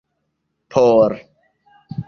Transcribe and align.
por 0.71 1.13